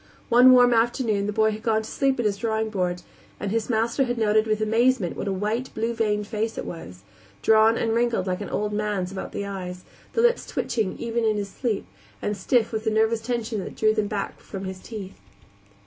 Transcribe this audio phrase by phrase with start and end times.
[0.29, 3.03] One warm afternoon the boy had gone to sleep at his drawing board,
[3.39, 7.03] and his master had noted with amazement what a white, blue veined face it was;
[7.43, 9.83] drawn and wrinkled like an old man's about the eyes,
[10.13, 11.85] the lips twitching even in his sleep,
[12.19, 15.19] and stiff with a nervous tension that drew them back from his teeth.